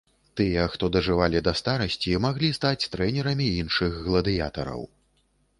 Тыя, 0.39 0.61
хто 0.75 0.87
дажывалі 0.95 1.41
да 1.49 1.53
старасці, 1.59 2.15
маглі 2.27 2.49
стаць 2.59 2.89
трэнерамі 2.97 3.51
іншых 3.61 4.03
гладыятараў. 4.07 4.81